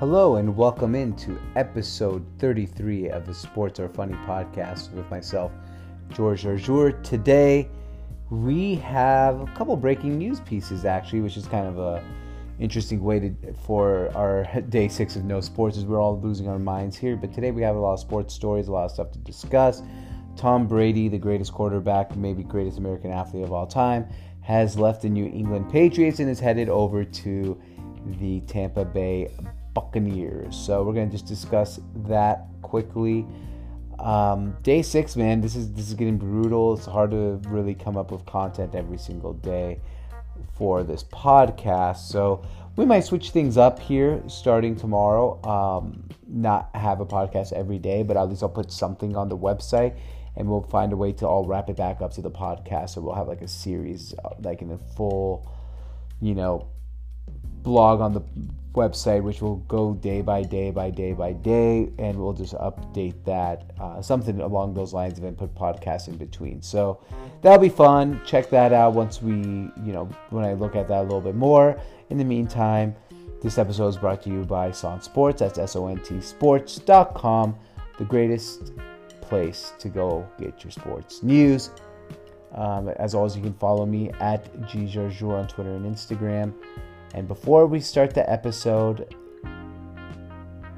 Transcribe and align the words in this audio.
Hello 0.00 0.36
and 0.36 0.56
welcome 0.56 0.94
into 0.94 1.38
episode 1.56 2.24
33 2.38 3.10
of 3.10 3.26
the 3.26 3.34
Sports 3.34 3.78
Are 3.80 3.88
Funny 3.90 4.14
podcast 4.26 4.90
with 4.94 5.04
myself, 5.10 5.52
George 6.08 6.44
Jarjour. 6.44 7.02
Today 7.02 7.68
we 8.30 8.76
have 8.76 9.42
a 9.42 9.46
couple 9.48 9.76
breaking 9.76 10.16
news 10.16 10.40
pieces 10.40 10.86
actually, 10.86 11.20
which 11.20 11.36
is 11.36 11.46
kind 11.46 11.66
of 11.66 11.78
a 11.78 12.02
interesting 12.58 13.04
way 13.04 13.20
to 13.20 13.34
for 13.66 14.10
our 14.14 14.44
day 14.70 14.88
six 14.88 15.16
of 15.16 15.24
no 15.24 15.38
sports 15.42 15.76
as 15.76 15.84
we're 15.84 16.00
all 16.00 16.18
losing 16.18 16.48
our 16.48 16.58
minds 16.58 16.96
here. 16.96 17.14
But 17.14 17.34
today 17.34 17.50
we 17.50 17.60
have 17.60 17.76
a 17.76 17.78
lot 17.78 17.92
of 17.92 18.00
sports 18.00 18.32
stories, 18.32 18.68
a 18.68 18.72
lot 18.72 18.86
of 18.86 18.92
stuff 18.92 19.12
to 19.12 19.18
discuss. 19.18 19.82
Tom 20.34 20.66
Brady, 20.66 21.10
the 21.10 21.18
greatest 21.18 21.52
quarterback, 21.52 22.16
maybe 22.16 22.42
greatest 22.42 22.78
American 22.78 23.10
athlete 23.10 23.44
of 23.44 23.52
all 23.52 23.66
time, 23.66 24.08
has 24.40 24.78
left 24.78 25.02
the 25.02 25.10
New 25.10 25.26
England 25.26 25.70
Patriots 25.70 26.20
and 26.20 26.30
is 26.30 26.40
headed 26.40 26.70
over 26.70 27.04
to 27.04 27.60
the 28.18 28.40
Tampa 28.46 28.86
Bay 28.86 29.28
Buccaneers. 29.80 30.56
So 30.56 30.82
we're 30.82 30.92
gonna 30.92 31.10
just 31.10 31.26
discuss 31.26 31.80
that 32.06 32.46
quickly. 32.62 33.26
Um, 33.98 34.56
day 34.62 34.82
six, 34.82 35.16
man, 35.16 35.40
this 35.40 35.56
is 35.56 35.72
this 35.72 35.88
is 35.88 35.94
getting 35.94 36.18
brutal. 36.18 36.74
It's 36.74 36.86
hard 36.86 37.10
to 37.12 37.40
really 37.48 37.74
come 37.74 37.96
up 37.96 38.10
with 38.10 38.24
content 38.26 38.74
every 38.74 38.98
single 38.98 39.32
day 39.32 39.80
for 40.56 40.82
this 40.82 41.02
podcast. 41.04 42.08
So 42.08 42.44
we 42.76 42.84
might 42.84 43.00
switch 43.00 43.30
things 43.30 43.56
up 43.56 43.78
here 43.78 44.22
starting 44.26 44.76
tomorrow. 44.76 45.42
Um, 45.44 46.08
not 46.26 46.70
have 46.74 47.00
a 47.00 47.06
podcast 47.06 47.52
every 47.52 47.78
day, 47.78 48.02
but 48.02 48.16
at 48.16 48.28
least 48.28 48.42
I'll 48.42 48.48
put 48.48 48.70
something 48.70 49.16
on 49.16 49.28
the 49.28 49.36
website 49.36 49.96
and 50.36 50.48
we'll 50.48 50.62
find 50.62 50.92
a 50.92 50.96
way 50.96 51.12
to 51.12 51.26
all 51.26 51.46
wrap 51.46 51.68
it 51.68 51.76
back 51.76 52.00
up 52.00 52.12
to 52.12 52.22
the 52.22 52.30
podcast. 52.30 52.90
So 52.90 53.00
we'll 53.00 53.14
have 53.14 53.28
like 53.28 53.42
a 53.42 53.48
series, 53.48 54.14
uh, 54.24 54.30
like 54.42 54.62
in 54.62 54.70
a 54.70 54.78
full, 54.78 55.50
you 56.20 56.34
know, 56.34 56.68
blog 57.62 58.00
on 58.00 58.14
the 58.14 58.22
website, 58.74 59.22
which 59.22 59.42
will 59.42 59.56
go 59.56 59.94
day 59.94 60.22
by 60.22 60.42
day 60.42 60.70
by 60.70 60.90
day 60.90 61.12
by 61.12 61.32
day, 61.32 61.90
and 61.98 62.18
we'll 62.18 62.32
just 62.32 62.54
update 62.54 63.24
that, 63.24 63.70
uh, 63.80 64.00
something 64.00 64.40
along 64.40 64.74
those 64.74 64.92
lines, 64.92 65.18
and 65.18 65.26
then 65.26 65.34
put 65.34 65.54
podcasts 65.54 66.08
in 66.08 66.16
between. 66.16 66.62
So 66.62 67.00
that'll 67.42 67.58
be 67.58 67.68
fun. 67.68 68.20
Check 68.24 68.50
that 68.50 68.72
out 68.72 68.94
once 68.94 69.20
we, 69.20 69.32
you 69.32 69.92
know, 69.92 70.08
when 70.30 70.44
I 70.44 70.52
look 70.54 70.76
at 70.76 70.88
that 70.88 71.00
a 71.00 71.02
little 71.02 71.20
bit 71.20 71.34
more. 71.34 71.80
In 72.10 72.18
the 72.18 72.24
meantime, 72.24 72.94
this 73.42 73.58
episode 73.58 73.88
is 73.88 73.96
brought 73.96 74.22
to 74.22 74.30
you 74.30 74.44
by 74.44 74.70
Sont 74.70 75.02
Sports. 75.02 75.40
That's 75.40 75.58
S 75.58 75.76
O 75.76 75.86
N 75.86 75.98
T 75.98 76.20
Sports.com, 76.20 77.56
the 77.98 78.04
greatest 78.04 78.72
place 79.20 79.72
to 79.78 79.88
go 79.88 80.28
get 80.38 80.62
your 80.64 80.70
sports 80.70 81.22
news. 81.22 81.70
Um, 82.54 82.88
as 82.88 83.14
always, 83.14 83.36
you 83.36 83.42
can 83.42 83.54
follow 83.54 83.86
me 83.86 84.10
at 84.20 84.52
GJarjour 84.62 85.38
on 85.38 85.48
Twitter 85.48 85.74
and 85.74 85.86
Instagram. 85.86 86.52
And 87.14 87.26
before 87.26 87.66
we 87.66 87.80
start 87.80 88.14
the 88.14 88.28
episode, 88.30 89.14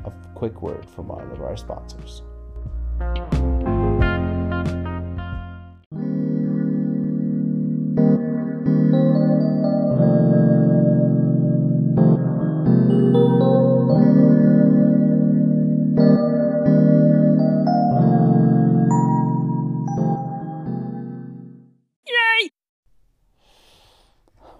a 0.05 0.13
quick 0.35 0.63
word 0.63 0.89
from 0.91 1.09
one 1.09 1.31
of 1.31 1.43
our 1.43 1.57
sponsors. 1.57 2.23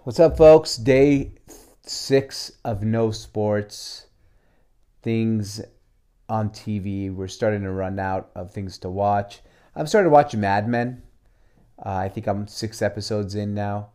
What's 0.03 0.19
up, 0.19 0.37
folks? 0.37 0.75
Day 0.75 1.31
six 1.83 2.51
of 2.63 2.83
no 2.83 3.11
sports. 3.11 4.07
Things 5.01 5.61
on 6.29 6.49
TV. 6.49 7.13
We're 7.13 7.27
starting 7.27 7.61
to 7.63 7.71
run 7.71 7.99
out 7.99 8.29
of 8.35 8.51
things 8.51 8.77
to 8.79 8.89
watch. 8.89 9.41
I'm 9.75 9.87
starting 9.87 10.09
to 10.09 10.13
watch 10.13 10.35
Mad 10.35 10.67
Men. 10.67 11.03
Uh, 11.83 11.95
I 11.95 12.09
think 12.09 12.27
I'm 12.27 12.47
six 12.47 12.81
episodes 12.81 13.35
in 13.35 13.53
now. 13.53 13.89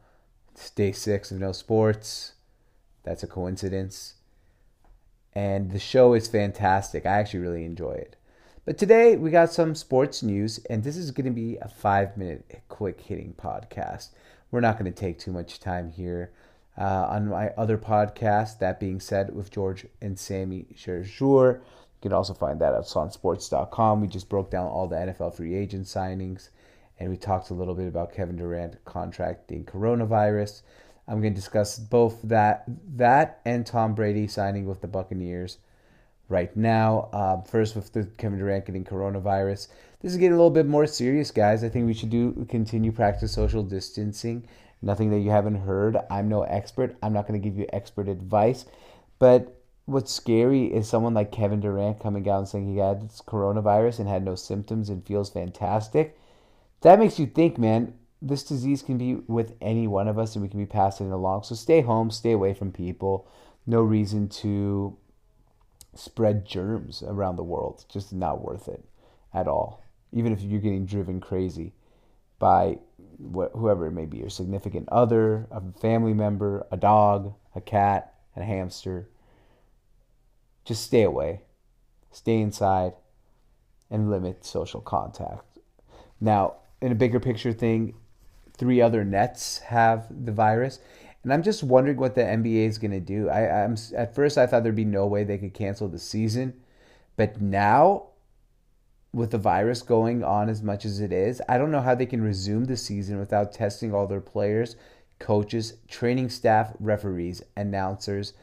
It's 0.52 0.70
day 0.70 0.92
six 0.92 1.30
of 1.30 1.38
no 1.38 1.52
sports. 1.52 2.32
That's 3.04 3.22
a 3.22 3.28
coincidence. 3.28 4.14
And 5.34 5.70
the 5.70 5.78
show 5.78 6.14
is 6.14 6.26
fantastic. 6.26 7.06
I 7.06 7.18
actually 7.18 7.40
really 7.40 7.64
enjoy 7.64 7.92
it. 7.92 8.16
But 8.64 8.76
today 8.76 9.16
we 9.16 9.30
got 9.30 9.52
some 9.52 9.74
sports 9.74 10.22
news, 10.22 10.58
and 10.68 10.84
this 10.84 10.96
is 10.96 11.10
going 11.10 11.24
to 11.26 11.30
be 11.30 11.56
a 11.62 11.68
five 11.68 12.16
minute 12.16 12.62
quick 12.68 13.00
hitting 13.00 13.34
podcast. 13.40 14.10
We're 14.50 14.60
not 14.60 14.78
going 14.78 14.92
to 14.92 15.00
take 15.00 15.18
too 15.18 15.32
much 15.32 15.60
time 15.60 15.90
here. 15.90 16.32
Uh, 16.78 17.08
on 17.10 17.28
my 17.28 17.48
other 17.56 17.76
podcast, 17.76 18.60
that 18.60 18.78
being 18.78 19.00
said, 19.00 19.34
with 19.34 19.50
George 19.50 19.84
and 20.00 20.16
Sammy 20.16 20.66
Jarjour, 20.74 21.54
you 21.54 22.00
can 22.00 22.12
also 22.12 22.34
find 22.34 22.60
that 22.60 22.72
at 22.72 22.82
sonsports.com. 22.82 24.00
We 24.00 24.06
just 24.06 24.28
broke 24.28 24.50
down 24.50 24.68
all 24.68 24.86
the 24.86 24.96
NFL 24.96 25.34
free 25.34 25.56
agent 25.56 25.86
signings, 25.86 26.50
and 27.00 27.10
we 27.10 27.16
talked 27.16 27.50
a 27.50 27.54
little 27.54 27.74
bit 27.74 27.88
about 27.88 28.12
Kevin 28.12 28.36
Durant 28.36 28.84
contracting 28.84 29.64
coronavirus. 29.64 30.62
I'm 31.08 31.20
going 31.20 31.32
to 31.32 31.40
discuss 31.40 31.78
both 31.78 32.20
that 32.22 32.64
that 32.96 33.40
and 33.44 33.66
Tom 33.66 33.94
Brady 33.94 34.28
signing 34.28 34.66
with 34.66 34.80
the 34.80 34.86
Buccaneers 34.88 35.58
right 36.28 36.54
now. 36.56 37.08
Uh, 37.12 37.40
first, 37.42 37.74
with 37.74 37.92
the 37.92 38.04
Kevin 38.18 38.38
Durant 38.38 38.66
getting 38.66 38.84
coronavirus, 38.84 39.66
this 40.00 40.12
is 40.12 40.18
getting 40.18 40.34
a 40.34 40.36
little 40.36 40.50
bit 40.50 40.66
more 40.66 40.86
serious, 40.86 41.32
guys. 41.32 41.64
I 41.64 41.70
think 41.70 41.86
we 41.86 41.94
should 41.94 42.10
do 42.10 42.46
continue 42.48 42.92
practice 42.92 43.32
social 43.32 43.64
distancing. 43.64 44.46
Nothing 44.80 45.10
that 45.10 45.18
you 45.18 45.30
haven't 45.30 45.62
heard. 45.62 45.96
I'm 46.10 46.28
no 46.28 46.42
expert. 46.42 46.96
I'm 47.02 47.12
not 47.12 47.26
going 47.26 47.40
to 47.40 47.48
give 47.48 47.58
you 47.58 47.66
expert 47.72 48.08
advice, 48.08 48.64
but 49.18 49.58
what's 49.86 50.12
scary 50.12 50.66
is 50.66 50.88
someone 50.88 51.14
like 51.14 51.32
Kevin 51.32 51.60
Durant 51.60 51.98
coming 51.98 52.28
out 52.28 52.38
and 52.38 52.48
saying 52.48 52.68
he 52.68 52.78
had 52.78 53.08
this 53.08 53.22
coronavirus 53.26 54.00
and 54.00 54.08
had 54.08 54.24
no 54.24 54.34
symptoms 54.34 54.88
and 54.90 55.06
feels 55.06 55.30
fantastic. 55.30 56.18
That 56.82 56.98
makes 56.98 57.18
you 57.18 57.26
think, 57.26 57.58
man. 57.58 57.94
This 58.20 58.42
disease 58.42 58.82
can 58.82 58.98
be 58.98 59.14
with 59.14 59.54
any 59.60 59.86
one 59.86 60.08
of 60.08 60.18
us 60.18 60.34
and 60.34 60.42
we 60.42 60.48
can 60.48 60.58
be 60.58 60.66
passing 60.66 61.08
it 61.08 61.12
along. 61.12 61.44
So 61.44 61.54
stay 61.54 61.80
home, 61.80 62.10
stay 62.10 62.32
away 62.32 62.52
from 62.52 62.72
people. 62.72 63.28
No 63.66 63.80
reason 63.80 64.28
to 64.28 64.96
spread 65.94 66.44
germs 66.44 67.02
around 67.06 67.36
the 67.36 67.44
world. 67.44 67.84
Just 67.88 68.12
not 68.12 68.42
worth 68.42 68.68
it 68.68 68.84
at 69.32 69.48
all. 69.48 69.82
Even 70.12 70.32
if 70.32 70.42
you're 70.42 70.60
getting 70.60 70.84
driven 70.84 71.20
crazy 71.20 71.74
by 72.38 72.78
wh- 73.18 73.52
whoever 73.52 73.86
it 73.86 73.92
may 73.92 74.06
be, 74.06 74.18
your 74.18 74.30
significant 74.30 74.88
other, 74.90 75.46
a 75.50 75.60
family 75.80 76.14
member, 76.14 76.66
a 76.70 76.76
dog, 76.76 77.34
a 77.54 77.60
cat, 77.60 78.14
a 78.36 78.42
hamster. 78.42 79.08
Just 80.64 80.84
stay 80.84 81.02
away, 81.02 81.42
stay 82.10 82.40
inside, 82.40 82.92
and 83.90 84.10
limit 84.10 84.44
social 84.44 84.80
contact. 84.80 85.58
Now, 86.20 86.56
in 86.80 86.92
a 86.92 86.96
bigger 86.96 87.20
picture 87.20 87.52
thing, 87.52 87.94
three 88.56 88.80
other 88.80 89.04
nets 89.04 89.58
have 89.58 90.06
the 90.24 90.32
virus, 90.32 90.80
and 91.22 91.32
I'm 91.32 91.42
just 91.42 91.62
wondering 91.62 91.96
what 91.96 92.14
the 92.14 92.22
NBA 92.22 92.66
is 92.66 92.78
going 92.78 92.92
to 92.92 93.00
do. 93.00 93.28
I, 93.28 93.64
I'm 93.64 93.76
at 93.96 94.14
first 94.14 94.38
I 94.38 94.46
thought 94.46 94.62
there'd 94.62 94.74
be 94.74 94.84
no 94.84 95.06
way 95.06 95.24
they 95.24 95.38
could 95.38 95.54
cancel 95.54 95.88
the 95.88 95.98
season, 95.98 96.54
but 97.16 97.40
now 97.40 98.07
with 99.12 99.30
the 99.30 99.38
virus 99.38 99.82
going 99.82 100.22
on 100.22 100.48
as 100.48 100.62
much 100.62 100.84
as 100.84 101.00
it 101.00 101.12
is, 101.12 101.40
I 101.48 101.58
don't 101.58 101.70
know 101.70 101.80
how 101.80 101.94
they 101.94 102.06
can 102.06 102.22
resume 102.22 102.66
the 102.66 102.76
season 102.76 103.18
without 103.18 103.52
testing 103.52 103.94
all 103.94 104.06
their 104.06 104.20
players, 104.20 104.76
coaches, 105.18 105.74
training 105.88 106.28
staff, 106.28 106.74
referees, 106.78 107.42
announcers, 107.56 108.34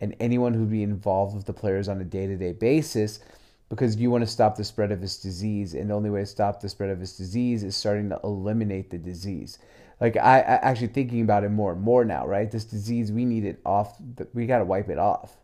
and 0.00 0.16
anyone 0.20 0.54
who'd 0.54 0.70
be 0.70 0.82
involved 0.82 1.34
with 1.34 1.46
the 1.46 1.52
players 1.52 1.88
on 1.88 2.00
a 2.00 2.04
day 2.04 2.26
to 2.26 2.36
day 2.36 2.52
basis 2.52 3.20
because 3.68 3.96
you 3.96 4.10
want 4.10 4.22
to 4.22 4.30
stop 4.30 4.56
the 4.56 4.64
spread 4.64 4.92
of 4.92 5.00
this 5.00 5.16
disease. 5.16 5.72
And 5.72 5.88
the 5.88 5.94
only 5.94 6.10
way 6.10 6.20
to 6.20 6.26
stop 6.26 6.60
the 6.60 6.68
spread 6.68 6.90
of 6.90 7.00
this 7.00 7.16
disease 7.16 7.64
is 7.64 7.74
starting 7.74 8.10
to 8.10 8.20
eliminate 8.22 8.90
the 8.90 8.98
disease. 8.98 9.58
Like, 9.98 10.16
I, 10.16 10.40
I 10.40 10.54
actually 10.56 10.88
thinking 10.88 11.22
about 11.22 11.42
it 11.44 11.50
more 11.50 11.72
and 11.72 11.80
more 11.80 12.04
now, 12.04 12.26
right? 12.26 12.50
This 12.50 12.64
disease, 12.64 13.10
we 13.10 13.24
need 13.24 13.44
it 13.44 13.60
off, 13.64 13.96
we 14.34 14.46
got 14.46 14.58
to 14.58 14.64
wipe 14.64 14.90
it 14.90 14.98
off. 14.98 15.36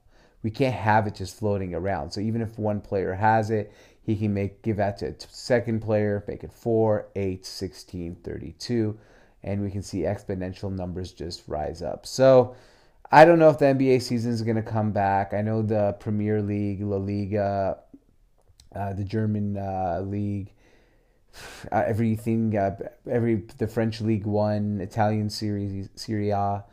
We 0.43 0.51
can't 0.51 0.75
have 0.75 1.07
it 1.07 1.15
just 1.15 1.39
floating 1.39 1.75
around. 1.75 2.11
So 2.11 2.21
even 2.21 2.43
if 2.43 2.59
one 2.59 2.81
player 2.81 3.15
has 3.15 3.51
it, 3.51 3.73
he 4.09 4.17
can 4.17 4.33
make 4.33 4.63
give 4.63 4.79
that 4.79 4.97
to 4.97 5.07
a 5.09 5.15
second 5.29 5.81
player, 5.81 6.25
make 6.27 6.43
it 6.43 6.51
4, 6.51 7.09
8, 7.15 7.45
16, 7.45 8.15
32, 8.25 8.99
and 9.43 9.63
we 9.63 9.71
can 9.71 9.83
see 9.83 9.99
exponential 9.99 10.75
numbers 10.75 11.13
just 11.13 11.43
rise 11.47 11.83
up. 11.83 12.07
So 12.07 12.57
I 13.13 13.27
don't 13.27 13.39
know 13.39 13.51
if 13.51 13.59
the 13.59 13.67
NBA 13.67 14.01
season 14.01 14.33
is 14.33 14.41
going 14.41 14.57
to 14.57 14.63
come 14.63 14.93
back. 14.93 15.35
I 15.35 15.43
know 15.43 15.61
the 15.61 15.95
Premier 16.01 16.41
League, 16.41 16.81
La 16.81 16.97
Liga, 16.97 17.81
uh, 18.75 18.95
the 18.95 19.05
German 19.05 19.59
uh, 19.59 20.01
league, 20.03 20.55
uh, 21.71 21.85
everything, 21.87 22.57
uh, 22.57 22.77
every 23.11 23.45
the 23.59 23.67
French 23.67 24.01
League 24.01 24.25
One, 24.25 24.81
Italian 24.81 25.29
Series, 25.29 25.91
Serie 25.97 26.31
A, 26.31 26.65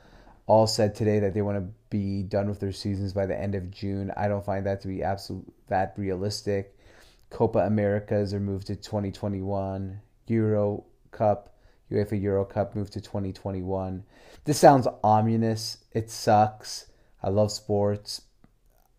all 0.48 0.68
said 0.68 0.96
today 0.96 1.20
that 1.20 1.34
they 1.34 1.42
want 1.42 1.58
to 1.58 1.68
be 1.90 2.24
done 2.24 2.48
with 2.48 2.62
their 2.62 2.72
seasons 2.72 3.12
by 3.12 3.26
the 3.26 3.38
end 3.38 3.56
of 3.56 3.72
June. 3.72 4.14
I 4.16 4.30
don't 4.30 4.46
find 4.46 4.66
that 4.68 4.80
to 4.84 4.88
be 4.88 5.04
absolute 5.04 5.54
that 5.68 5.96
realistic. 5.98 6.72
Copa 7.30 7.60
Americas 7.60 8.34
are 8.34 8.40
moved 8.40 8.68
to 8.68 8.76
2021. 8.76 10.02
Euro 10.28 10.86
Cup, 11.12 11.56
UEFA 11.92 12.22
Euro 12.22 12.46
Cup 12.46 12.76
moved 12.76 12.94
to 12.94 13.02
2021. 13.02 14.04
This 14.44 14.60
sounds 14.60 14.88
ominous. 15.04 15.78
It 15.92 16.10
sucks. 16.10 16.88
I 17.22 17.30
love 17.30 17.52
sports. 17.52 18.22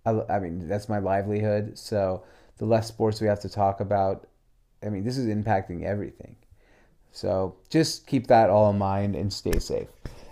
I, 0.04 0.20
I 0.28 0.38
mean, 0.38 0.68
that's 0.68 0.88
my 0.88 0.98
livelihood. 0.98 1.78
So 1.78 2.24
the 2.58 2.66
less 2.66 2.88
sports 2.88 3.20
we 3.20 3.26
have 3.26 3.40
to 3.40 3.48
talk 3.48 3.80
about, 3.80 4.26
I 4.84 4.88
mean, 4.88 5.04
this 5.04 5.18
is 5.18 5.26
impacting 5.26 5.84
everything. 5.84 6.36
So 7.12 7.56
just 7.70 8.06
keep 8.06 8.26
that 8.26 8.50
all 8.50 8.70
in 8.70 8.78
mind 8.78 9.16
and 9.16 9.32
stay 9.32 9.58
safe. 9.58 9.88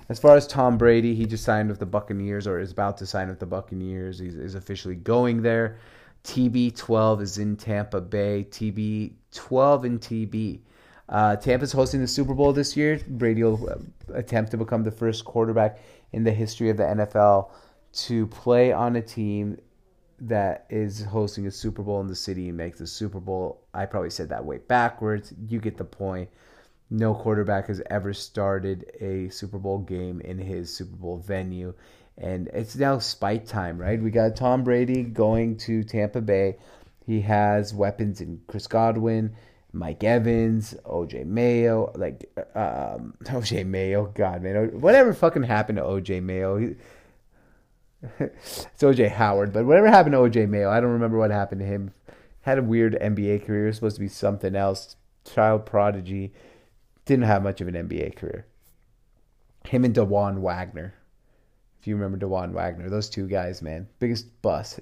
As 0.08 0.19
far 0.19 0.37
as 0.37 0.47
Tom 0.47 0.76
Brady, 0.76 1.14
he 1.14 1.25
just 1.25 1.44
signed 1.44 1.70
with 1.70 1.79
the 1.79 1.87
Buccaneers 1.87 2.47
or 2.47 2.61
is 2.61 2.73
about 2.73 2.99
to 2.99 3.06
sign 3.06 3.29
with 3.29 3.38
the 3.38 3.47
Buccaneers. 3.47 4.19
He's 4.19 4.35
is 4.35 4.55
officially 4.55 4.97
going 4.97 5.40
there. 5.40 5.79
TB12 6.25 7.21
is 7.21 7.38
in 7.38 7.56
Tampa 7.56 8.00
Bay. 8.00 8.47
TB12 8.50 9.85
and 9.85 10.00
TB. 10.00 10.61
Uh, 11.09 11.37
Tampa's 11.37 11.73
hosting 11.73 12.00
the 12.00 12.09
Super 12.09 12.35
Bowl 12.35 12.53
this 12.53 12.76
year. 12.76 12.99
Brady 13.09 13.43
will 13.43 13.69
uh, 13.69 14.15
attempt 14.15 14.50
to 14.53 14.56
become 14.56 14.82
the 14.82 14.91
first 14.91 15.25
quarterback 15.25 15.79
in 16.12 16.25
the 16.25 16.32
history 16.32 16.71
of 16.71 16.79
the 16.79 16.85
NFL 16.85 17.50
to 17.93 18.26
play 18.29 18.73
on 18.73 18.97
a 18.97 19.03
team 19.03 19.59
that 20.21 20.65
is 20.71 21.05
hosting 21.05 21.47
a 21.47 21.50
Super 21.50 21.82
Bowl 21.82 22.00
in 22.00 22.06
the 22.06 22.15
city 22.15 22.49
and 22.49 22.56
make 22.56 22.76
the 22.76 22.87
Super 22.87 23.21
Bowl. 23.21 23.61
I 23.75 23.85
probably 23.85 24.11
said 24.11 24.31
that 24.31 24.44
way 24.44 24.59
backwards. 24.59 25.35
You 25.49 25.61
get 25.61 25.76
the 25.76 25.85
point. 25.85 26.31
No 26.91 27.15
quarterback 27.15 27.67
has 27.69 27.82
ever 27.91 28.12
started 28.15 28.91
a 29.00 29.29
Super 29.29 29.59
Bowl 29.59 29.79
game 29.79 30.21
in 30.21 30.38
his 30.38 30.75
Super 30.75 30.97
Bowl 30.97 31.19
venue. 31.19 31.75
And 32.16 32.49
it's 32.49 32.76
now 32.76 32.99
spite 32.99 33.46
time, 33.46 33.78
right? 33.78 34.00
We 34.00 34.11
got 34.11 34.37
Tom 34.37 34.62
Brady 34.62 35.02
going 35.02 35.56
to 35.58 35.82
Tampa 35.82 36.20
Bay. 36.20 36.56
He 37.06 37.20
has 37.22 37.75
weapons 37.75 38.20
in 38.20 38.40
Chris 38.46 38.66
Godwin, 38.66 39.34
Mike 39.72 40.05
Evans, 40.05 40.75
OJ 40.84 41.26
Mayo, 41.26 41.93
like 41.96 42.31
um, 42.55 43.14
OJ 43.25 43.66
Mayo. 43.66 44.06
God, 44.14 44.43
man, 44.43 44.81
whatever 44.81 45.12
fucking 45.12 45.43
happened 45.43 45.78
to 45.78 45.84
OJ 45.84 46.22
Mayo? 46.22 46.56
He, 46.56 46.75
it's 48.20 48.82
OJ 48.82 49.11
Howard, 49.11 49.52
but 49.52 49.66
whatever 49.66 49.88
happened 49.88 50.12
to 50.12 50.19
OJ 50.19 50.49
Mayo, 50.49 50.70
I 50.70 50.81
don't 50.81 50.93
remember 50.93 51.19
what 51.19 51.31
happened 51.31 51.61
to 51.61 51.66
him. 51.66 51.93
Had 52.43 52.58
a 52.58 52.62
weird 52.62 52.96
NBA 53.00 53.46
career, 53.46 53.72
supposed 53.72 53.96
to 53.96 54.00
be 54.00 54.08
something 54.08 54.55
else. 54.55 54.96
Child 55.25 55.66
prodigy, 55.66 56.32
didn't 57.06 57.25
have 57.25 57.43
much 57.43 57.61
of 57.61 57.69
an 57.69 57.75
NBA 57.75 58.16
career. 58.16 58.46
Him 59.66 59.84
and 59.84 59.94
Dajuan 59.94 60.38
Wagner, 60.38 60.94
if 61.85 61.89
you 61.89 61.97
remember 61.97 62.17
Dajuan 62.17 62.53
Wagner, 62.53 62.89
those 62.89 63.11
two 63.11 63.29
guys, 63.29 63.61
man, 63.61 63.87
biggest 63.99 64.41
bust. 64.41 64.81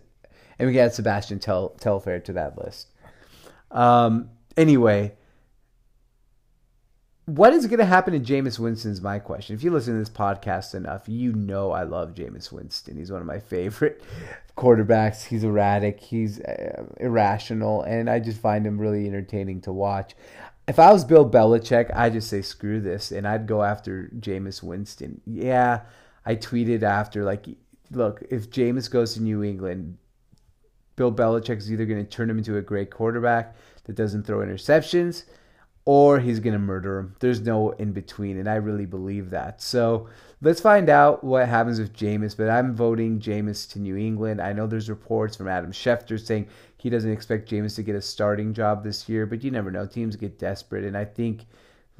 And 0.56 0.68
we 0.68 0.72
got 0.72 0.94
Sebastian 0.94 1.40
Tel- 1.40 1.70
Telfair 1.80 2.20
to 2.20 2.32
that 2.34 2.56
list. 2.56 2.90
Um, 3.72 4.30
anyway, 4.56 5.14
what 7.24 7.52
is 7.54 7.66
going 7.66 7.80
to 7.80 7.84
happen 7.84 8.12
to 8.12 8.20
Jameis 8.20 8.60
Winston 8.60 8.92
is 8.92 9.00
my 9.00 9.18
question. 9.18 9.56
If 9.56 9.64
you 9.64 9.72
listen 9.72 9.94
to 9.94 9.98
this 9.98 10.16
podcast 10.16 10.76
enough, 10.76 11.08
you 11.08 11.32
know 11.32 11.72
I 11.72 11.82
love 11.82 12.14
Jameis 12.14 12.52
Winston. 12.52 12.96
He's 12.96 13.10
one 13.10 13.20
of 13.20 13.26
my 13.26 13.40
favorite 13.40 14.00
quarterbacks. 14.56 15.24
He's 15.24 15.42
erratic, 15.42 15.98
he's 15.98 16.38
uh, 16.38 16.84
irrational, 17.00 17.82
and 17.82 18.08
I 18.08 18.20
just 18.20 18.40
find 18.40 18.64
him 18.64 18.78
really 18.78 19.08
entertaining 19.08 19.60
to 19.62 19.72
watch. 19.72 20.14
If 20.68 20.78
I 20.78 20.92
was 20.92 21.04
Bill 21.04 21.28
Belichick, 21.28 21.92
I'd 21.96 22.12
just 22.12 22.30
say 22.30 22.42
screw 22.42 22.80
this, 22.80 23.10
and 23.10 23.26
I'd 23.26 23.48
go 23.48 23.64
after 23.64 24.08
Jameis 24.20 24.62
Winston. 24.62 25.20
Yeah, 25.26 25.80
I 26.24 26.36
tweeted 26.36 26.82
after 26.82 27.24
like, 27.24 27.46
look, 27.90 28.22
if 28.30 28.50
Jameis 28.50 28.90
goes 28.90 29.14
to 29.14 29.22
New 29.22 29.42
England, 29.42 29.98
Bill 30.96 31.12
Belichick 31.12 31.58
is 31.58 31.72
either 31.72 31.86
going 31.86 32.04
to 32.04 32.10
turn 32.10 32.30
him 32.30 32.38
into 32.38 32.56
a 32.56 32.62
great 32.62 32.90
quarterback 32.90 33.56
that 33.84 33.96
doesn't 33.96 34.24
throw 34.24 34.38
interceptions 34.38 35.24
or 35.84 36.20
he's 36.20 36.38
going 36.38 36.52
to 36.52 36.58
murder 36.58 36.98
him. 36.98 37.16
There's 37.18 37.40
no 37.40 37.70
in 37.70 37.92
between, 37.92 38.38
and 38.38 38.48
I 38.48 38.54
really 38.56 38.86
believe 38.86 39.30
that. 39.30 39.60
So 39.60 40.08
let's 40.40 40.60
find 40.60 40.88
out 40.88 41.24
what 41.24 41.48
happens 41.48 41.80
with 41.80 41.92
Jameis. 41.92 42.36
But 42.36 42.50
I'm 42.50 42.74
voting 42.74 43.18
Jameis 43.18 43.68
to 43.72 43.80
New 43.80 43.96
England. 43.96 44.40
I 44.40 44.52
know 44.52 44.66
there's 44.66 44.88
reports 44.88 45.36
from 45.36 45.48
Adam 45.48 45.72
Schefter 45.72 46.24
saying 46.24 46.46
he 46.76 46.88
doesn't 46.88 47.10
expect 47.10 47.50
Jameis 47.50 47.74
to 47.76 47.82
get 47.82 47.96
a 47.96 48.02
starting 48.02 48.54
job 48.54 48.84
this 48.84 49.08
year, 49.08 49.26
but 49.26 49.42
you 49.42 49.50
never 49.50 49.70
know. 49.70 49.86
Teams 49.86 50.14
get 50.14 50.38
desperate, 50.38 50.84
and 50.84 50.96
I 50.96 51.04
think 51.04 51.46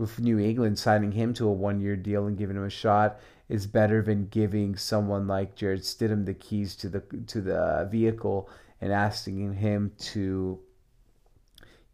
with 0.02 0.20
New 0.20 0.38
England 0.38 0.78
signing 0.78 1.12
him 1.12 1.32
to 1.34 1.48
a 1.48 1.52
one-year 1.52 1.96
deal 1.96 2.26
and 2.26 2.36
giving 2.36 2.56
him 2.56 2.64
a 2.64 2.70
shot 2.70 3.18
is 3.48 3.66
better 3.66 4.02
than 4.02 4.26
giving 4.26 4.76
someone 4.76 5.26
like 5.26 5.56
Jarrett 5.56 5.82
Stidham 5.82 6.26
the 6.26 6.34
keys 6.34 6.76
to 6.76 6.88
the 6.88 7.00
to 7.26 7.40
the 7.40 7.88
vehicle 7.90 8.50
and 8.80 8.92
asking 8.92 9.54
him 9.54 9.92
to 9.98 10.60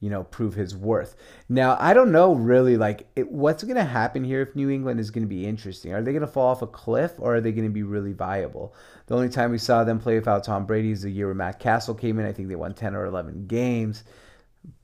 you 0.00 0.08
know, 0.08 0.22
prove 0.22 0.54
his 0.54 0.76
worth. 0.76 1.16
Now, 1.48 1.76
I 1.80 1.92
don't 1.92 2.12
know 2.12 2.34
really 2.34 2.76
like 2.76 3.08
it, 3.16 3.30
what's 3.30 3.64
going 3.64 3.76
to 3.76 3.84
happen 3.84 4.22
here 4.22 4.42
if 4.42 4.54
New 4.54 4.70
England 4.70 5.00
is 5.00 5.10
going 5.10 5.24
to 5.24 5.28
be 5.28 5.44
interesting. 5.44 5.92
Are 5.92 6.02
they 6.02 6.12
going 6.12 6.20
to 6.20 6.28
fall 6.28 6.50
off 6.50 6.62
a 6.62 6.68
cliff 6.68 7.14
or 7.18 7.36
are 7.36 7.40
they 7.40 7.50
going 7.50 7.66
to 7.66 7.72
be 7.72 7.82
really 7.82 8.12
viable? 8.12 8.74
The 9.06 9.16
only 9.16 9.28
time 9.28 9.50
we 9.50 9.58
saw 9.58 9.82
them 9.82 9.98
play 9.98 10.14
without 10.14 10.44
Tom 10.44 10.66
Brady 10.66 10.92
is 10.92 11.02
the 11.02 11.10
year 11.10 11.26
where 11.26 11.34
Matt 11.34 11.58
Cassel 11.58 11.94
came 11.94 12.18
in. 12.20 12.26
I 12.26 12.32
think 12.32 12.48
they 12.48 12.54
won 12.54 12.74
10 12.74 12.94
or 12.94 13.06
11 13.06 13.48
games. 13.48 14.04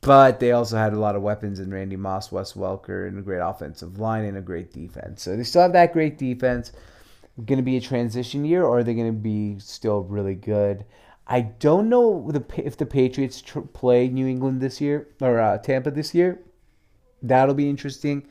But 0.01 0.39
they 0.39 0.53
also 0.53 0.77
had 0.77 0.93
a 0.93 0.99
lot 0.99 1.17
of 1.17 1.23
weapons 1.23 1.61
in 1.61 1.73
Randy 1.73 1.97
Moss, 1.97 2.31
Wes 2.31 2.53
Welker, 2.53 3.09
and 3.09 3.19
a 3.19 3.23
great 3.23 3.39
offensive 3.39 3.99
line 3.99 4.25
and 4.25 4.37
a 4.37 4.43
great 4.43 4.73
defense. 4.73 5.23
So 5.23 5.37
they 5.37 5.45
still 5.45 5.63
have 5.63 5.73
that 5.73 5.93
great 5.93 6.19
defense. 6.19 6.73
Going 7.45 7.59
to 7.59 7.63
be 7.63 7.77
a 7.77 7.81
transition 7.81 8.45
year, 8.45 8.65
or 8.65 8.79
are 8.79 8.85
they 8.85 8.95
going 8.95 9.13
to 9.13 9.19
be 9.19 9.59
still 9.59 10.03
really 10.03 10.35
good? 10.35 10.85
I 11.27 11.41
don't 11.41 11.89
know 11.89 12.31
if 12.57 12.77
the 12.77 12.87
Patriots 12.87 13.41
tr- 13.41 13.61
play 13.61 14.09
New 14.09 14.27
England 14.27 14.61
this 14.61 14.81
year 14.81 15.09
or 15.21 15.41
uh, 15.41 15.59
Tampa 15.59 15.91
this 15.91 16.15
year. 16.15 16.41
That'll 17.23 17.55
be 17.55 17.69
interesting 17.69 18.29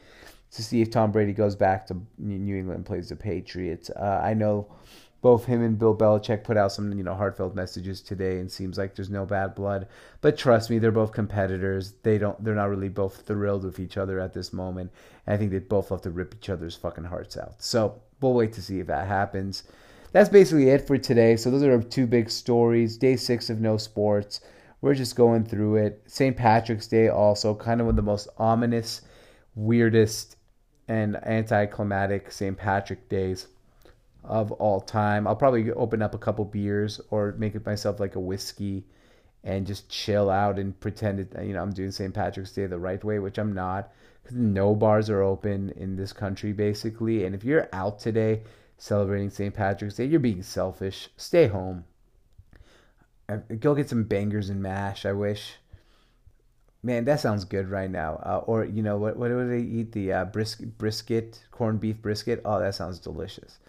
to 0.51 0.63
see 0.63 0.81
if 0.81 0.91
Tom 0.91 1.11
Brady 1.11 1.33
goes 1.33 1.55
back 1.55 1.87
to 1.87 1.97
New 2.19 2.55
England 2.55 2.77
and 2.77 2.85
plays 2.85 3.09
the 3.09 3.15
Patriots. 3.15 3.89
Uh, 3.89 4.21
I 4.23 4.35
know 4.35 4.67
both 5.23 5.45
him 5.45 5.63
and 5.63 5.79
Bill 5.79 5.97
Belichick 5.97 6.43
put 6.43 6.57
out 6.57 6.71
some 6.71 6.95
you 6.95 7.03
know 7.03 7.15
heartfelt 7.15 7.55
messages 7.55 7.99
today, 8.01 8.37
and 8.37 8.51
seems 8.51 8.77
like 8.77 8.93
there's 8.93 9.09
no 9.09 9.25
bad 9.25 9.55
blood. 9.55 9.87
But 10.21 10.37
trust 10.37 10.69
me, 10.69 10.77
they're 10.77 10.91
both 10.91 11.11
competitors. 11.11 11.93
They 12.03 12.19
don't. 12.19 12.43
They're 12.43 12.53
not 12.53 12.69
really 12.69 12.89
both 12.89 13.25
thrilled 13.25 13.63
with 13.63 13.79
each 13.79 13.97
other 13.97 14.19
at 14.19 14.33
this 14.33 14.53
moment. 14.53 14.91
And 15.25 15.33
I 15.33 15.37
think 15.37 15.49
they 15.49 15.57
both 15.57 15.89
love 15.89 16.03
to 16.03 16.11
rip 16.11 16.35
each 16.35 16.49
other's 16.49 16.75
fucking 16.75 17.05
hearts 17.05 17.37
out. 17.37 17.63
So 17.63 17.99
we'll 18.21 18.33
wait 18.33 18.53
to 18.53 18.61
see 18.61 18.79
if 18.79 18.87
that 18.87 19.07
happens 19.07 19.63
that's 20.13 20.29
basically 20.29 20.69
it 20.69 20.87
for 20.87 20.97
today. 20.97 21.35
So 21.35 21.51
those 21.51 21.63
are 21.63 21.81
two 21.81 22.07
big 22.07 22.29
stories. 22.29 22.97
Day 22.97 23.17
six 23.17 23.49
of 23.49 23.59
no 23.59 23.77
sports. 23.77 24.41
We're 24.79 24.93
just 24.93 25.15
going 25.15 25.43
through 25.43 25.77
it. 25.77 26.03
St. 26.05 26.37
Patrick's 26.37 26.87
Day 26.87 27.09
also 27.09 27.55
kind 27.55 27.81
of 27.81 27.87
one 27.87 27.93
of 27.93 27.95
the 27.97 28.03
most 28.03 28.27
ominous, 28.37 29.01
weirdest, 29.55 30.37
and 30.87 31.15
anticlimactic 31.25 32.31
St. 32.31 32.55
Patrick 32.55 33.09
days 33.09 33.47
of 34.23 34.51
all 34.53 34.81
time. 34.81 35.27
I'll 35.27 35.35
probably 35.35 35.71
open 35.71 36.01
up 36.01 36.15
a 36.15 36.19
couple 36.19 36.45
beers 36.45 37.01
or 37.09 37.35
make 37.37 37.55
it 37.55 37.65
myself 37.65 37.99
like 37.99 38.15
a 38.15 38.19
whiskey 38.19 38.85
and 39.43 39.67
just 39.67 39.89
chill 39.89 40.29
out 40.29 40.57
and 40.57 40.79
pretend 40.79 41.19
it, 41.19 41.33
you 41.45 41.53
know 41.53 41.61
I'm 41.61 41.73
doing 41.73 41.91
St. 41.91 42.13
Patrick's 42.13 42.51
Day 42.51 42.65
the 42.65 42.79
right 42.79 43.03
way, 43.03 43.19
which 43.19 43.37
I'm 43.37 43.53
not 43.53 43.91
because 44.21 44.37
no 44.37 44.73
bars 44.73 45.09
are 45.09 45.21
open 45.21 45.71
in 45.75 45.95
this 45.95 46.13
country 46.13 46.53
basically. 46.53 47.25
And 47.25 47.35
if 47.35 47.43
you're 47.43 47.67
out 47.73 47.99
today, 47.99 48.43
celebrating 48.77 49.29
St. 49.29 49.53
Patrick's 49.53 49.95
Day. 49.95 50.05
You're 50.05 50.19
being 50.19 50.43
selfish. 50.43 51.09
Stay 51.15 51.47
home. 51.47 51.85
Uh, 53.29 53.37
go 53.59 53.73
get 53.73 53.89
some 53.89 54.03
bangers 54.03 54.49
and 54.49 54.61
mash. 54.61 55.05
I 55.05 55.13
wish. 55.13 55.55
Man, 56.81 57.05
that 57.05 57.21
sounds 57.21 57.45
good 57.45 57.69
right 57.69 57.89
now. 57.89 58.15
Uh, 58.25 58.43
or 58.45 58.65
you 58.65 58.83
know 58.83 58.97
what? 58.97 59.15
What 59.15 59.29
do 59.29 59.47
they 59.47 59.61
eat? 59.61 59.93
The 59.93 60.11
uh, 60.11 60.25
brisket, 60.25 60.77
brisket, 60.77 61.41
corned 61.51 61.79
beef 61.79 62.01
brisket. 62.01 62.41
Oh, 62.43 62.59
that 62.59 62.75
sounds 62.75 62.99
delicious. 62.99 63.59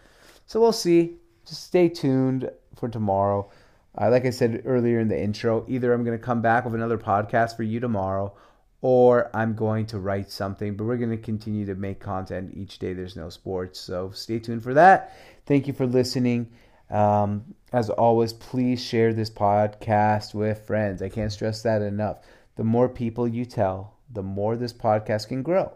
So 0.47 0.61
we'll 0.61 0.73
see. 0.73 1.17
Just 1.47 1.65
stay 1.65 1.89
tuned 1.89 2.51
for 2.77 2.89
tomorrow. 2.89 3.51
Uh, 3.97 4.11
like 4.11 4.27
I 4.27 4.31
said 4.31 4.63
earlier 4.65 4.99
in 4.99 5.09
the 5.09 5.21
intro, 5.21 5.65
either 5.69 5.93
I'm 5.93 6.05
going 6.05 6.19
to 6.19 6.25
come 6.25 6.43
back 6.43 6.65
with 6.65 6.75
another 6.75 6.99
podcast 6.99 7.57
for 7.57 7.63
you 7.63 7.81
tomorrow, 7.81 8.35
or 8.81 9.31
I'm 9.35 9.55
going 9.55 9.87
to 9.87 9.99
write 9.99 10.31
something. 10.31 10.77
But 10.77 10.85
we're 10.85 10.97
going 10.97 11.11
to 11.11 11.17
continue 11.17 11.65
to 11.67 11.75
make 11.75 12.01
content 12.01 12.53
each 12.55 12.79
day. 12.79 12.93
There's 12.93 13.17
no 13.17 13.29
sports. 13.29 13.79
So 13.79 14.11
stay 14.11 14.39
tuned 14.39 14.63
for 14.63 14.75
that. 14.75 15.17
Thank 15.47 15.67
you 15.67 15.73
for 15.73 15.87
listening. 15.87 16.51
Um, 16.91 17.55
as 17.73 17.91
always, 17.91 18.33
please 18.33 18.83
share 18.83 19.13
this 19.13 19.31
podcast 19.31 20.35
with 20.35 20.67
friends. 20.67 21.03
I 21.03 21.09
can't 21.09 21.33
stress 21.33 21.63
that 21.63 21.83
enough. 21.83 22.19
The 22.57 22.65
more 22.65 22.89
people 22.89 23.27
you 23.27 23.45
tell, 23.45 23.97
the 24.13 24.23
more 24.23 24.57
this 24.57 24.73
podcast 24.73 25.29
can 25.29 25.43
grow. 25.43 25.73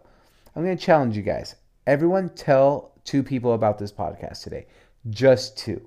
I'm 0.55 0.65
going 0.65 0.77
to 0.77 0.85
challenge 0.85 1.17
you 1.17 1.23
guys. 1.23 1.57
Everyone 1.87 2.29
tell 2.31 2.93
two 3.09 3.23
people 3.23 3.55
about 3.55 3.79
this 3.79 3.91
podcast 3.91 4.43
today. 4.43 4.67
Just 5.09 5.57
two. 5.57 5.81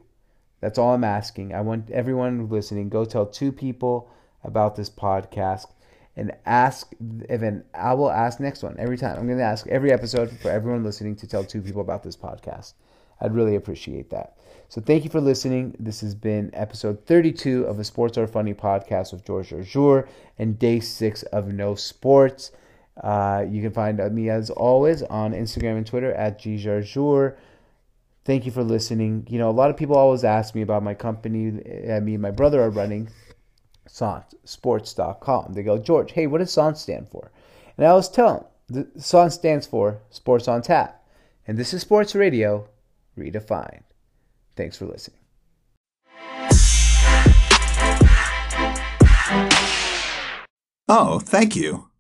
That's 0.59 0.79
all 0.79 0.95
I'm 0.95 1.03
asking. 1.03 1.53
I 1.53 1.61
want 1.61 1.91
everyone 1.91 2.49
listening, 2.49 2.89
go 2.89 3.05
tell 3.05 3.27
two 3.27 3.51
people 3.51 4.09
about 4.43 4.75
this 4.75 4.89
podcast 4.89 5.67
and 6.15 6.31
ask 6.47 6.91
Evan. 7.29 7.63
I 7.75 7.93
will 7.93 8.09
ask 8.09 8.39
next 8.39 8.63
one 8.63 8.75
every 8.79 8.97
time. 8.97 9.19
I'm 9.19 9.27
going 9.27 9.37
to 9.37 9.43
ask 9.43 9.67
every 9.67 9.91
episode 9.91 10.31
for 10.39 10.49
everyone 10.49 10.83
listening 10.83 11.15
to 11.17 11.27
tell 11.27 11.43
two 11.43 11.61
people 11.61 11.81
about 11.81 12.01
this 12.01 12.17
podcast. 12.17 12.73
I'd 13.21 13.35
really 13.35 13.55
appreciate 13.55 14.09
that. 14.09 14.35
So 14.67 14.81
thank 14.81 15.03
you 15.03 15.11
for 15.11 15.21
listening. 15.21 15.75
This 15.79 16.01
has 16.01 16.15
been 16.15 16.49
episode 16.53 17.05
32 17.05 17.65
of 17.65 17.77
the 17.77 17.83
Sports 17.83 18.17
Are 18.17 18.25
Funny 18.25 18.55
podcast 18.55 19.13
with 19.13 19.23
George 19.23 19.51
Jarjour 19.51 20.07
and 20.39 20.57
day 20.57 20.79
six 20.79 21.21
of 21.21 21.53
No 21.53 21.75
Sports. 21.75 22.51
Uh, 23.01 23.45
you 23.49 23.61
can 23.61 23.71
find 23.71 23.97
me 24.13 24.29
as 24.29 24.49
always 24.51 25.01
on 25.03 25.33
Instagram 25.33 25.77
and 25.77 25.87
Twitter 25.87 26.13
at 26.13 26.39
gjarjour. 26.39 27.35
Thank 28.23 28.45
you 28.45 28.51
for 28.51 28.63
listening. 28.63 29.25
You 29.29 29.39
know, 29.39 29.49
a 29.49 29.51
lot 29.51 29.71
of 29.71 29.77
people 29.77 29.95
always 29.95 30.23
ask 30.23 30.53
me 30.53 30.61
about 30.61 30.83
my 30.83 30.93
company. 30.93 31.59
I 31.91 31.99
mean, 31.99 32.21
my 32.21 32.29
brother 32.29 32.61
are 32.61 32.69
running 32.69 33.09
sports.com. 33.87 35.53
They 35.53 35.63
go, 35.63 35.77
George, 35.79 36.11
hey, 36.11 36.27
what 36.27 36.37
does 36.37 36.51
SON 36.51 36.75
stand 36.75 37.09
for? 37.09 37.31
And 37.77 37.85
I 37.85 37.89
always 37.89 38.09
tell 38.09 38.51
them, 38.69 38.87
the 38.95 39.29
stands 39.29 39.67
for 39.67 39.99
Sports 40.11 40.47
on 40.47 40.61
Tap. 40.61 41.03
And 41.47 41.57
this 41.57 41.73
is 41.73 41.81
Sports 41.81 42.13
Radio 42.15 42.67
Redefined. 43.17 43.83
Thanks 44.55 44.77
for 44.77 44.85
listening. 44.85 45.17
Oh, 50.87 51.19
thank 51.19 51.55
you. 51.55 51.90